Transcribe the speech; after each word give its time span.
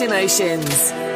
Emotions. 0.00 1.09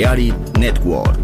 En 0.00 0.06
Balearic 0.06 0.34
Network. 0.58 1.19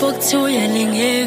Book 0.00 0.20
to 0.30 0.46
yelling, 0.46 0.92
hey, 0.92 1.26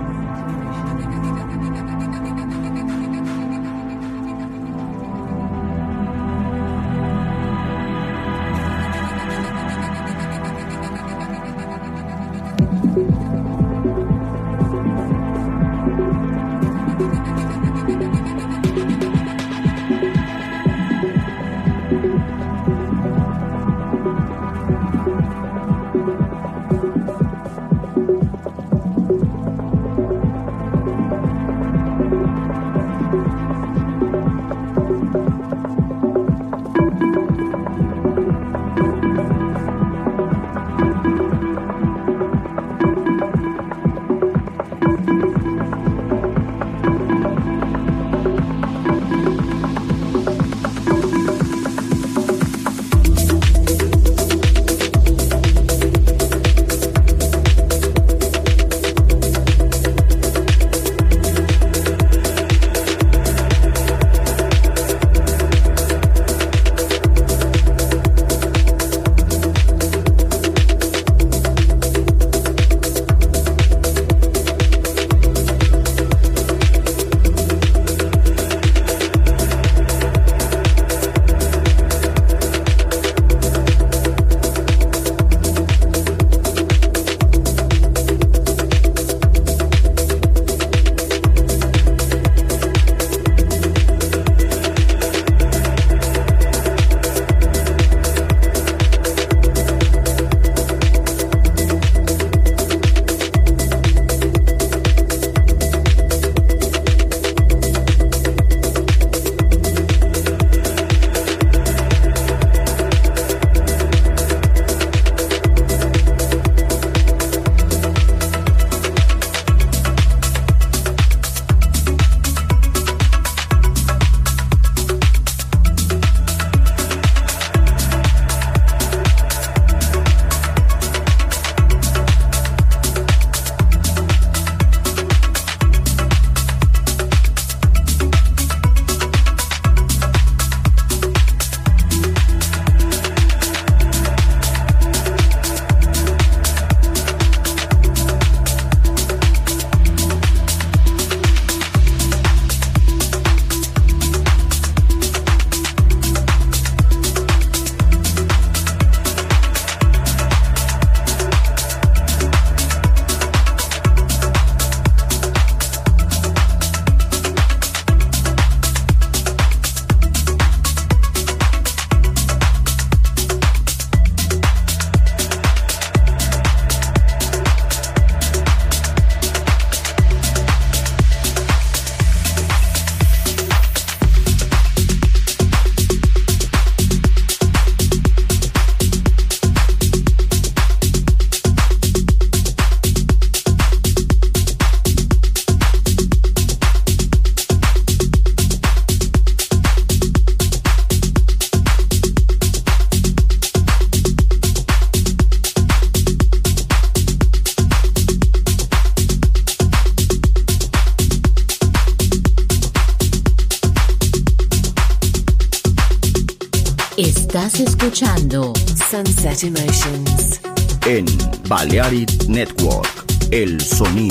En 220.85 221.05
Balearic 221.47 222.27
Network, 222.27 223.05
el 223.31 223.59
sonido 223.59 224.10